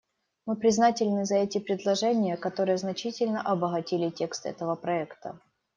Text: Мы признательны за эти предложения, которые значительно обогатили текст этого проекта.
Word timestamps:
Мы 0.47 0.55
признательны 0.55 1.25
за 1.27 1.35
эти 1.35 1.59
предложения, 1.59 2.35
которые 2.35 2.79
значительно 2.79 3.39
обогатили 3.43 4.09
текст 4.09 4.47
этого 4.47 4.73
проекта. 4.73 5.39